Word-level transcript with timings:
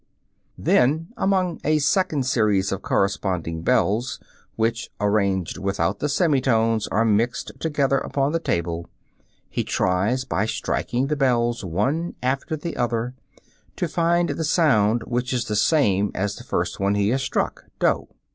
Then 0.57 1.09
among 1.15 1.61
a 1.63 1.77
second 1.77 2.25
series 2.25 2.71
of 2.71 2.81
corresponding 2.81 3.61
bells 3.61 4.19
which, 4.55 4.89
arranged 4.99 5.59
without 5.59 5.99
the 5.99 6.09
semitones, 6.09 6.87
are 6.87 7.05
mixed 7.05 7.51
together 7.59 7.99
upon 7.99 8.31
the 8.31 8.39
table, 8.39 8.89
he 9.47 9.63
tries, 9.63 10.25
by 10.25 10.47
striking 10.47 11.05
the 11.05 11.15
bells 11.15 11.63
one 11.63 12.15
after 12.23 12.55
the 12.57 12.77
other, 12.77 13.13
to 13.75 13.87
find 13.87 14.29
the 14.29 14.43
sound 14.43 15.03
which 15.03 15.33
is 15.33 15.45
the 15.45 15.55
same 15.55 16.11
as 16.15 16.35
the 16.35 16.43
first 16.43 16.79
one 16.79 16.95
he 16.95 17.09
has 17.09 17.21
struck 17.21 17.65
(doh). 17.77 18.07